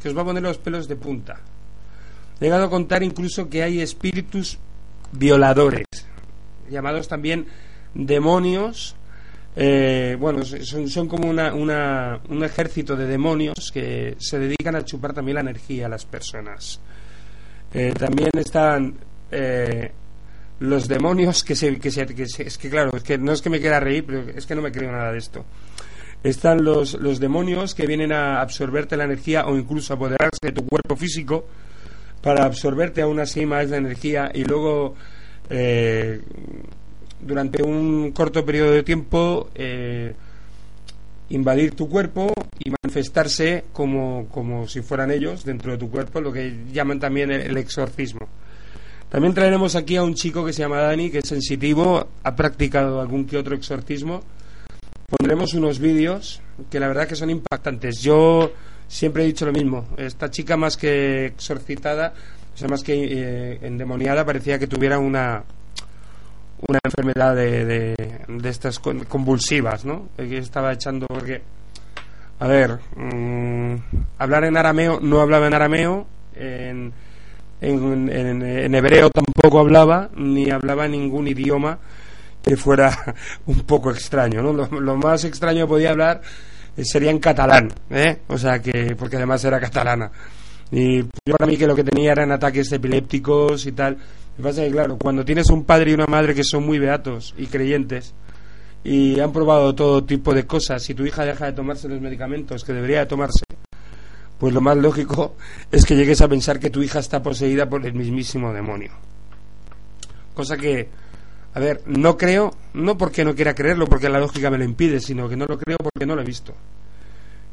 [0.02, 1.42] que os va a poner los pelos de punta.
[2.40, 4.60] He llegado a contar incluso que hay espíritus
[5.12, 5.86] violadores,
[6.70, 7.48] llamados también
[7.94, 8.96] demonios
[9.56, 15.14] eh, bueno, son, son como una, un ejército de demonios que se dedican a chupar
[15.14, 16.80] también la energía a las personas.
[17.74, 18.96] Eh, también están
[19.32, 19.92] eh,
[20.60, 23.50] los demonios que se, que se, que Es que claro, es que no es que
[23.50, 25.46] me quiera reír, pero es que no me creo nada de esto.
[26.22, 30.66] Están los, los demonios que vienen a absorberte la energía o incluso apoderarse de tu
[30.66, 31.46] cuerpo físico
[32.22, 34.96] para absorberte aún así más la energía y luego
[35.50, 36.22] eh,
[37.22, 40.14] durante un corto periodo de tiempo eh,
[41.30, 46.34] invadir tu cuerpo y manifestarse como, como si fueran ellos dentro de tu cuerpo, lo
[46.34, 48.28] que llaman también el exorcismo.
[49.10, 53.02] También traeremos aquí a un chico que se llama Dani, que es sensitivo, ha practicado
[53.02, 54.22] algún que otro exorcismo.
[55.10, 58.02] Pondremos unos vídeos que la verdad que son impactantes.
[58.02, 58.52] Yo
[58.88, 59.88] siempre he dicho lo mismo.
[59.98, 62.14] Esta chica más que exorcitada,
[62.54, 65.44] o sea, más que eh, endemoniada, parecía que tuviera una
[66.68, 67.96] una enfermedad de,
[68.28, 70.10] de, estas con- convulsivas, ¿no?
[70.18, 71.42] Eh, Que estaba echando porque
[72.38, 73.76] a ver, mm,
[74.18, 76.06] hablar en arameo no hablaba en arameo,
[76.36, 76.92] en,
[77.62, 81.80] en, en- hebreo tampoco hablaba, ni hablaba ningún idioma
[82.44, 84.54] que fuera un poco extraño, ¿no?
[84.54, 86.22] Lo, más extraño que podía hablar
[86.78, 88.20] eh, sería en catalán, ¿eh?
[88.28, 90.12] O sea que, porque además era catalana.
[90.72, 93.98] Y yo para mí que lo que tenía eran ataques epilépticos y tal.
[94.38, 97.34] Que pasa que, claro, cuando tienes un padre y una madre que son muy beatos
[97.38, 98.14] y creyentes
[98.84, 102.64] y han probado todo tipo de cosas, si tu hija deja de tomarse los medicamentos
[102.64, 103.44] que debería de tomarse,
[104.40, 105.36] pues lo más lógico
[105.72, 108.92] es que llegues a pensar que tu hija está poseída por el mismísimo demonio.
[110.34, 110.88] Cosa que,
[111.54, 115.02] a ver, no creo, no porque no quiera creerlo, porque la lógica me lo impide,
[115.02, 116.54] sino que no lo creo porque no lo he visto.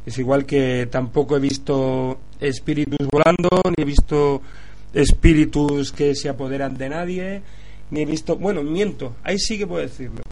[0.06, 4.40] Es igual que tampoco he visto espíritus volando, ni he visto
[4.94, 7.42] espíritus que se apoderan de nadie,
[7.90, 10.22] ni he visto, bueno, miento, ahí sí que puedo decirlo.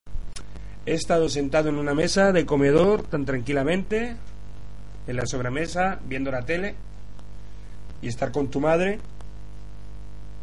[0.86, 4.16] He estado sentado en una mesa de comedor tan tranquilamente,
[5.06, 6.74] en la sobremesa, viendo la tele,
[8.02, 8.98] y estar con tu madre,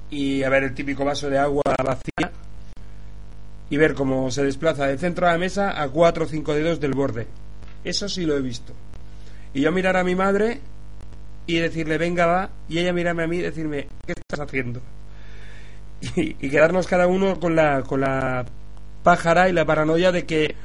[0.09, 2.32] y a ver el típico vaso de agua vacía,
[3.70, 6.80] y ver cómo se desplaza del centro de la mesa a cuatro o cinco dedos
[6.80, 7.28] del borde.
[7.84, 8.74] Eso sí lo he visto.
[9.53, 10.59] Y yo mirar a mi madre
[11.47, 14.82] y decirle, venga, va, y ella mirarme a mí y decirme, ¿qué estás haciendo?
[16.16, 18.45] Y, y quedarnos cada uno con la, con la
[19.03, 20.55] pájara y la paranoia de que,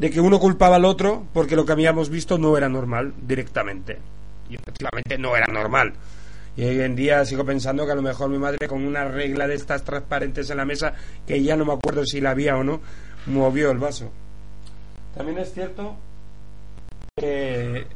[0.00, 3.98] de que uno culpaba al otro porque lo que habíamos visto no era normal directamente.
[4.48, 5.92] Y efectivamente no era normal.
[6.56, 9.46] Y hoy en día sigo pensando que a lo mejor mi madre con una regla
[9.46, 10.94] de estas transparentes en la mesa,
[11.26, 12.80] que ya no me acuerdo si la había o no,
[13.26, 14.10] movió el vaso.
[15.14, 15.96] También es cierto
[17.16, 17.86] que,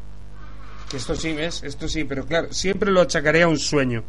[0.95, 1.63] esto sí, ¿ves?
[1.65, 4.05] Esto sí, pero claro, siempre lo achacaré a un sueño.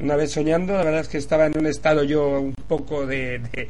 [0.00, 3.38] Una vez soñando, la verdad es que estaba en un estado yo un poco de,
[3.38, 3.68] de-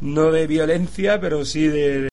[0.00, 2.08] no de violencia, pero sí de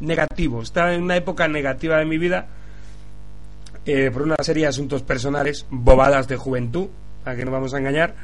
[0.00, 0.62] negativo.
[0.62, 2.48] Estaba en una época negativa de mi vida
[3.86, 6.88] eh, por una serie de asuntos personales, bobadas de juventud,
[7.24, 8.14] para que no vamos a engañar.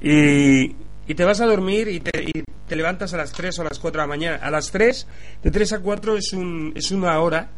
[0.00, 0.76] Y,
[1.06, 3.64] y te vas a dormir y te, y te levantas a las 3 o a
[3.66, 4.36] las 4 de la mañana.
[4.42, 5.06] A las 3,
[5.42, 7.50] de 3 a 4 es, un, es una hora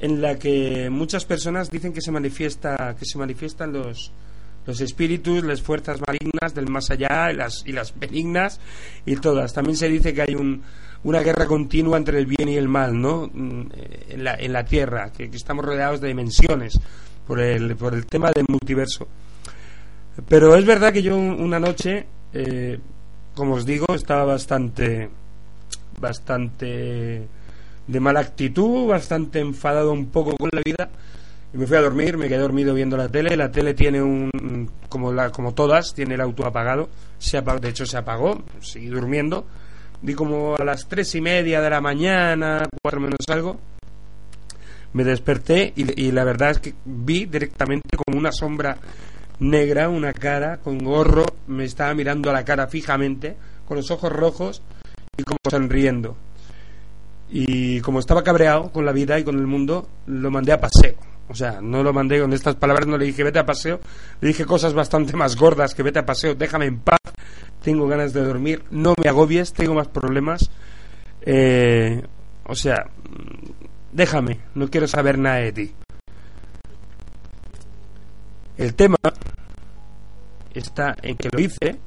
[0.00, 4.12] en la que muchas personas dicen que se manifiesta que se manifiestan los
[4.68, 8.60] los espíritus, las fuerzas malignas del más allá las, y las benignas
[9.06, 9.54] y todas.
[9.54, 10.62] También se dice que hay un,
[11.04, 13.30] una guerra continua entre el bien y el mal, ¿no?
[13.32, 16.78] Mm, eh, En la, en la Tierra, que, estamos rodeados de dimensiones
[17.26, 19.06] por el, por el tema del multiverso.
[20.28, 22.78] Pero es verdad que yo un- una noche, eh,
[23.34, 25.08] como os digo, estaba bastante,
[26.00, 27.28] bastante
[27.86, 30.90] de mala actitud, bastante enfadado un poco con la vida
[31.54, 33.36] y me fui a dormir, me quedé dormido viendo la tele.
[33.36, 36.88] La tele tiene un, como, la, como todas, tiene el auto apagado.
[37.18, 39.46] Se de hecho, se apagó, seguí durmiendo.
[40.00, 43.58] Vi como a las tres y media de la mañana, cuatro menos algo.
[44.92, 48.78] Me desperté y, y la verdad es que vi directamente como una sombra
[49.40, 53.36] negra, una cara con gorro, me estaba mirando a la cara fijamente,
[53.66, 54.62] con los ojos rojos
[55.16, 56.16] y como sonriendo.
[57.30, 60.94] Y como estaba cabreado con la vida y con el mundo, lo mandé a paseo.
[61.28, 63.80] O sea, no lo mandé con estas palabras, no le dije vete a paseo,
[64.20, 66.98] le dije cosas bastante más gordas que vete a paseo, déjame en paz,
[67.68, 70.50] tengo ganas de dormir, no me agobies, tengo más problemas.
[71.20, 72.02] Eh,
[72.46, 72.86] o sea,
[73.92, 75.74] déjame, no quiero saber nada de ti.
[78.56, 78.96] El tema
[80.54, 81.78] está en que lo hice,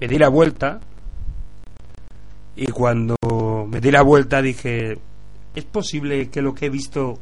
[0.00, 0.78] me di la vuelta
[2.54, 3.16] y cuando
[3.68, 4.96] me di la vuelta dije,
[5.56, 7.18] ¿es posible que lo que he visto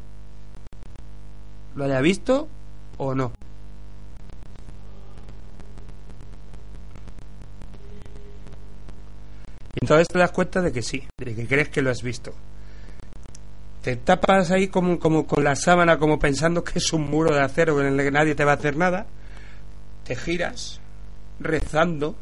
[1.73, 2.47] lo haya visto
[2.99, 3.31] o no?
[9.81, 12.33] entonces te das cuenta de que sí, de que crees que lo has visto.
[13.81, 17.41] Te tapas ahí como, como con la sábana, como pensando que es un muro de
[17.41, 19.07] acero en el que nadie te va a hacer nada.
[20.03, 20.81] Te giras
[21.39, 22.15] rezando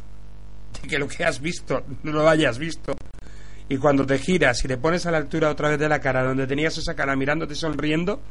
[0.82, 2.96] de que lo que has visto no lo hayas visto.
[3.70, 6.24] Y cuando te giras y te pones a la altura otra vez de la cara
[6.24, 8.22] donde tenías esa cara mirándote sonriendo,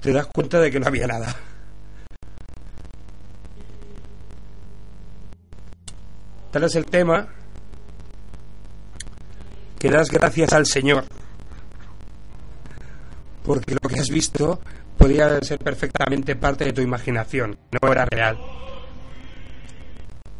[0.00, 1.34] te das cuenta de que no había nada.
[6.50, 7.28] Tal es el tema
[9.82, 11.04] que das gracias al Señor.
[13.42, 14.60] Porque lo que has visto
[14.96, 18.38] podía ser perfectamente parte de tu imaginación, no era real.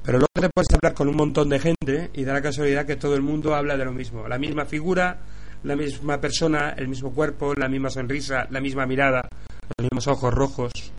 [0.04, 2.94] Pero luego te puedes hablar con un montón de gente y da la casualidad que
[2.94, 4.28] todo el mundo habla de lo mismo.
[4.28, 5.18] La misma figura,
[5.64, 9.28] la misma persona, el mismo cuerpo, la misma sonrisa, la misma mirada,
[9.76, 10.92] los mismos ojos rojos.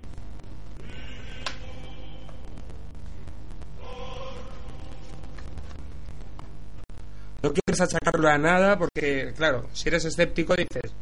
[7.44, 10.94] No quieres achacarlo a nada porque, claro, si eres escéptico dices,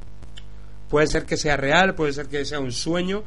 [0.90, 3.24] puede ser que sea real, puede ser que sea un sueño,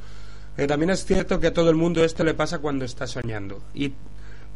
[0.57, 3.63] pero también es cierto que a todo el mundo esto le pasa cuando está soñando.
[3.73, 3.93] Y,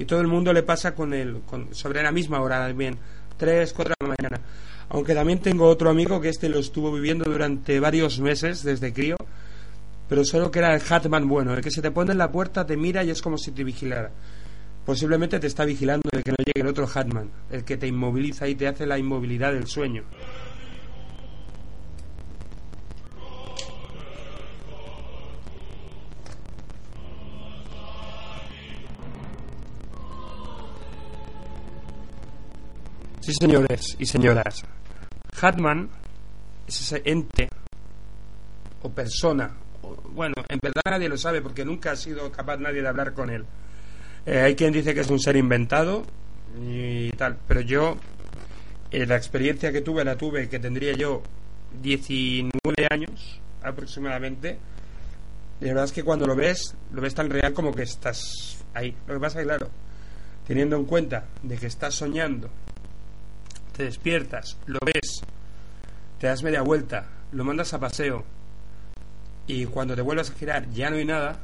[0.00, 2.98] y todo el mundo le pasa con el, con, sobre la misma hora también,
[3.36, 4.40] 3, 4 de la mañana.
[4.88, 9.16] Aunque también tengo otro amigo que este lo estuvo viviendo durante varios meses desde crío,
[10.08, 12.66] pero solo que era el Hatman bueno, el que se te pone en la puerta,
[12.66, 14.10] te mira y es como si te vigilara.
[14.88, 18.48] Posiblemente te está vigilando de que no llegue el otro Hatman, el que te inmoviliza
[18.48, 20.02] y te hace la inmovilidad del sueño.
[33.20, 34.64] Sí, señores y señoras.
[35.38, 35.90] Hatman
[36.66, 37.50] es ese ente
[38.80, 39.54] o persona.
[40.14, 43.28] bueno, en verdad nadie lo sabe porque nunca ha sido capaz nadie de hablar con
[43.28, 43.44] él.
[44.26, 46.04] Eh, hay quien dice que es un ser inventado
[46.60, 47.96] y tal, pero yo,
[48.90, 51.22] eh, la experiencia que tuve, la tuve, que tendría yo
[51.82, 52.52] 19
[52.90, 54.58] años aproximadamente.
[55.60, 58.94] La verdad es que cuando lo ves, lo ves tan real como que estás ahí.
[59.06, 59.68] Lo que pasa es claro,
[60.46, 62.48] teniendo en cuenta de que estás soñando,
[63.76, 65.22] te despiertas, lo ves,
[66.18, 68.24] te das media vuelta, lo mandas a paseo
[69.46, 71.40] y cuando te vuelvas a girar ya no hay nada,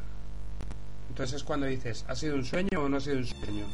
[1.15, 3.67] entonces es cuando dices, ¿ha sido un sueño o no ha sido un sueño?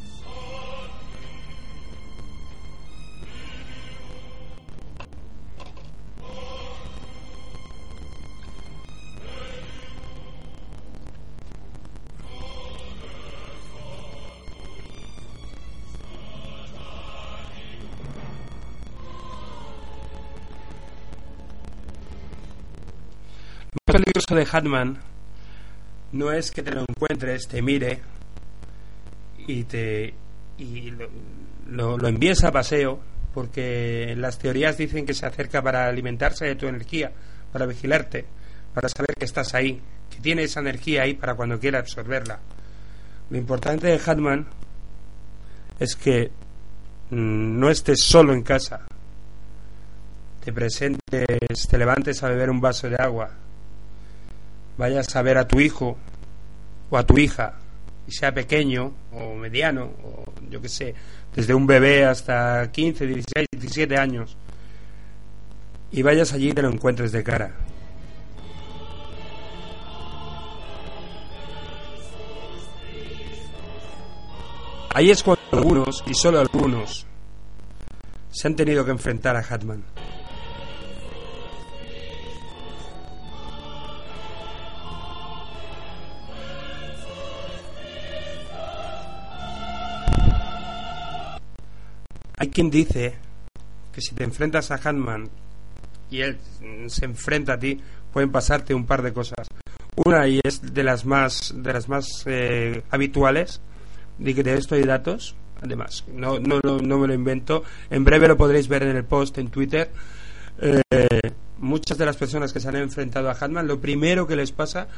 [24.31, 25.10] De
[26.13, 28.01] no es que te lo encuentres, te mire
[29.47, 30.15] y te
[30.59, 33.01] y lo, lo, envíes a paseo,
[33.33, 37.13] porque las teorías dicen que se acerca para alimentarse de tu energía,
[37.53, 38.27] para vigilarte,
[38.75, 39.81] para saber que estás ahí,
[40.11, 42.41] que tiene esa energía ahí para cuando quiera absorberla.
[43.31, 44.47] Lo importante de Hatman
[45.79, 46.31] es que
[47.11, 48.87] mm, no estés solo en casa,
[50.45, 53.31] te presentes, te levantes a beber un vaso de agua,
[54.81, 55.99] vayas a ver a tu hijo
[56.89, 57.59] o a tu hija,
[58.09, 60.95] y sea pequeño o mediano, o yo qué sé,
[61.35, 64.39] desde un bebé hasta 15, 16, 17 años,
[65.93, 67.55] y vayas allí y te lo encuentres de cara.
[74.95, 77.07] Ahí es cuando algunos, y solo algunos,
[78.31, 79.85] se han tenido que enfrentar a Hatman.
[92.41, 93.17] Hay quien dice
[93.93, 95.29] que si te enfrentas a Hatman
[96.11, 97.79] y él mm, se enfrenta a ti,
[98.11, 99.47] pueden pasarte un par de cosas.
[100.07, 103.61] Una y es de las más de las más eh, habituales,
[104.17, 105.37] de que de esto datos.
[105.61, 107.63] Además, no, no, no, no me lo invento.
[107.91, 109.91] En breve lo podréis ver en el post en Twitter.
[110.63, 110.81] Eh,
[111.59, 114.89] muchas de las personas que se han enfrentado a Hatman, lo primero que les pasa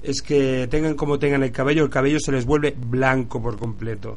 [0.00, 4.16] es que tengan como tengan el cabello, el cabello se les vuelve blanco por completo.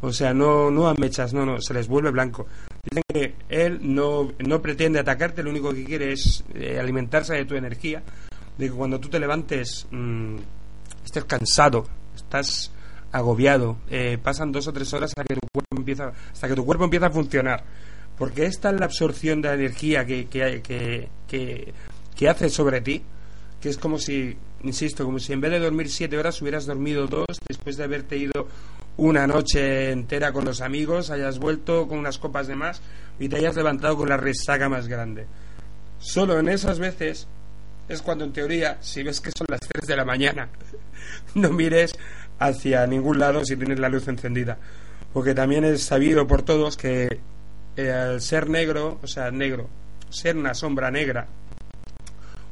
[0.00, 2.46] O sea, no, no a mechas, no, no, se les vuelve blanco.
[2.82, 7.44] Dicen que él no, no pretende atacarte, lo único que quiere es eh, alimentarse de
[7.44, 8.02] tu energía.
[8.58, 10.36] De que cuando tú te levantes mmm,
[11.04, 12.70] estés cansado, estás
[13.12, 16.64] agobiado, eh, pasan dos o tres horas hasta que tu cuerpo empieza, hasta que tu
[16.64, 17.64] cuerpo empieza a funcionar.
[18.18, 21.74] Porque esta es la absorción de la energía que, que, que, que,
[22.14, 23.02] que hace sobre ti,
[23.60, 27.06] que es como si, insisto, como si en vez de dormir siete horas hubieras dormido
[27.06, 28.46] dos después de haberte ido
[28.96, 32.80] una noche entera con los amigos, hayas vuelto con unas copas de más
[33.18, 35.26] y te hayas levantado con la resaca más grande.
[35.98, 37.26] Solo en esas veces
[37.88, 40.48] es cuando en teoría, si ves que son las 3 de la mañana,
[41.34, 41.92] no mires
[42.38, 44.58] hacia ningún lado si tienes la luz encendida.
[45.12, 47.20] Porque también es sabido por todos que
[47.76, 49.68] eh, al ser negro, o sea, negro,
[50.08, 51.26] ser una sombra negra,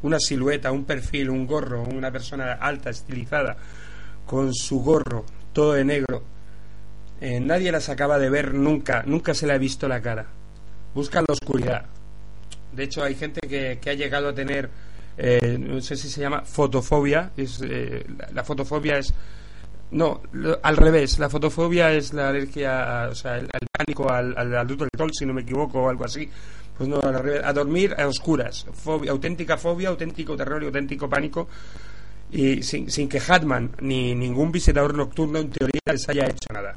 [0.02, 3.56] una silueta, un perfil, un gorro, una persona alta, estilizada,
[4.26, 6.22] con su gorro todo de negro,
[7.20, 10.26] Eh, nadie las acaba de ver nunca, nunca se le ha visto la cara.
[10.92, 11.86] Buscan la oscuridad.
[12.72, 14.68] De hecho, hay gente que, que ha llegado a tener,
[15.16, 17.30] eh, no sé si se llama fotofobia.
[17.36, 19.14] Es, eh, la, fotofobia es.
[19.92, 20.20] No,
[20.62, 21.18] al revés.
[21.20, 25.10] La fotofobia es la alergia, o sea, el, el pánico al, al, al del sol,
[25.12, 26.28] si no me equivoco, o algo así.
[26.76, 27.42] Pues no, al revés.
[27.44, 28.66] A dormir a oscuras.
[28.72, 31.46] Fobia, auténtica fobia, auténtico terror y auténtico pánico.
[32.32, 36.76] Y sin, sin que Hatman ni ningún visitador nocturno en teoría les haya hecho nada.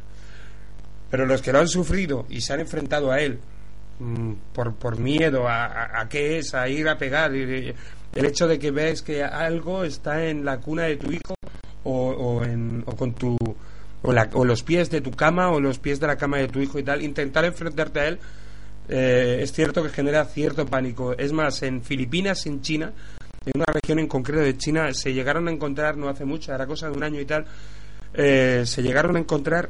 [1.09, 3.39] Pero los que lo han sufrido y se han enfrentado a él
[3.99, 7.73] mm, por, por miedo a, a, qué es, a ir a pegar, el
[8.13, 11.35] hecho de que ves que algo está en la cuna de tu hijo
[11.83, 13.37] o, o, en, o con tu
[14.01, 16.47] o, la- o los pies de tu cama o los pies de la cama de
[16.49, 18.19] tu hijo y tal, intentar enfrentarte a él
[18.89, 21.13] eh, es cierto que genera cierto pánico.
[21.17, 22.91] Es más, en Filipinas, en China,
[23.45, 26.65] en una región en concreto de China, se llegaron a encontrar no hace mucho, era
[26.65, 27.45] cosa de un año y tal,
[28.13, 29.69] eh, se llegaron a encontrar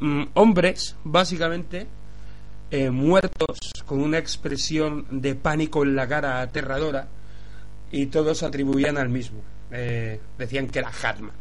[0.00, 1.86] mm, hombres, básicamente,
[2.70, 7.08] eh, muertos con una expresión de pánico en la cara aterradora
[7.90, 9.42] y todos atribuían al mismo.
[9.70, 11.32] Eh, decían que era Hatman.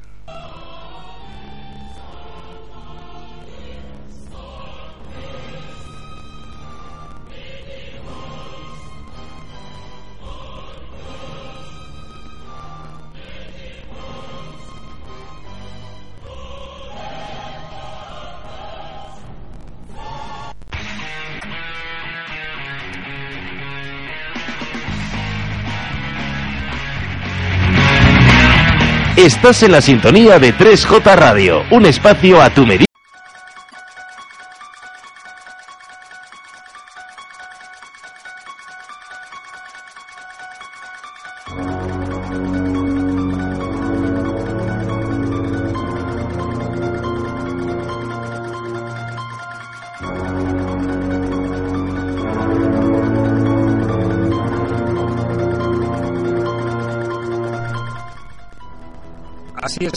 [29.17, 32.94] Estás en la sintonía de 3J Radio, un espacio a tu medida.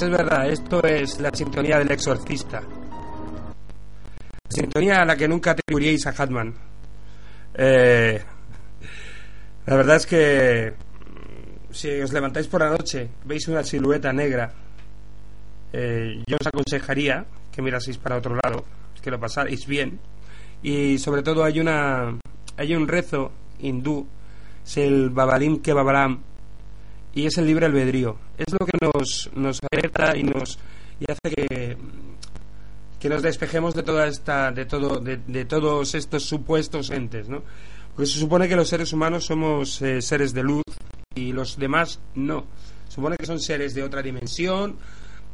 [0.08, 0.50] Es, verdad.
[0.50, 2.60] Esto es la sintonía del exorcista.
[2.60, 6.54] La sintonía a la que nunca atribuiríais a Hatman.
[7.54, 8.22] Eh,
[9.66, 14.52] la verdad es que mm, si os levantáis por la noche, veis una silueta negra,
[15.72, 18.64] eh, yo os aconsejaría que miraseis para otro lado,
[19.02, 20.00] que lo pasarais bien.
[20.62, 22.18] Y sobre todo hay una
[22.56, 24.06] hay un rezo hindú,
[24.64, 26.22] es el Babalim que Babalam,
[27.18, 28.16] y es el libre albedrío.
[28.36, 30.56] Es lo que nos, nos alerta y nos
[31.00, 31.76] y hace que,
[33.00, 37.42] que nos despejemos de toda esta de todo de, de todos estos supuestos entes, ¿no?
[37.92, 40.62] Porque se supone que los seres humanos somos eh, seres de luz
[41.16, 42.46] y los demás no.
[42.86, 44.76] Se supone que son seres de otra dimensión,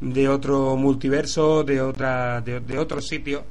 [0.00, 3.44] de otro multiverso, de otra de, de otro sitio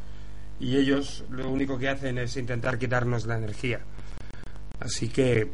[0.60, 3.82] y ellos lo único que hacen es intentar quitarnos la energía.
[4.80, 5.52] Así que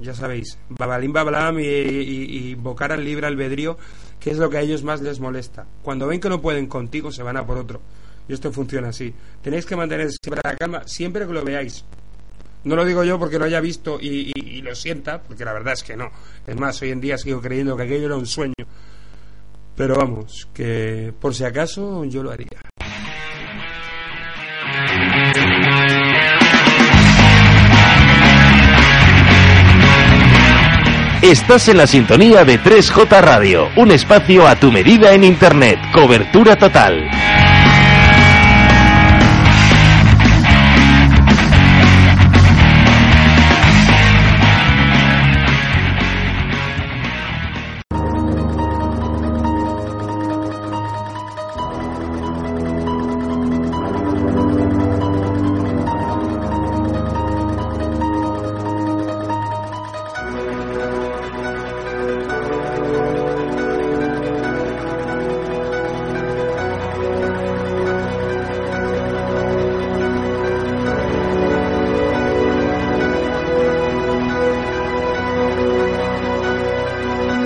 [0.00, 3.76] ya sabéis, babalim babalam y, y- invocar al libre albedrío,
[4.20, 5.66] que es lo que a ellos más les molesta.
[5.82, 7.80] Cuando ven que no pueden contigo, se van a por otro.
[8.28, 9.12] Y esto funciona así.
[9.42, 11.84] Tenéis que mantener siempre la calma, siempre que lo veáis.
[12.64, 15.52] No lo digo yo porque lo haya visto y, y- y lo sienta, porque la
[15.52, 16.10] verdad es que no.
[16.46, 18.54] Es más, hoy en día sigo creyendo que aquello era un sueño.
[19.74, 22.46] Pero vamos, que por si acaso yo lo haría.
[31.22, 36.56] Estás en la sintonía de 3J Radio, un espacio a tu medida en Internet, cobertura
[36.56, 37.08] total.